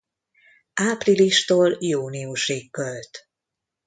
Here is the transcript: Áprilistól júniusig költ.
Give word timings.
Áprilistól 0.81 1.75
júniusig 1.79 2.71
költ. 2.71 3.29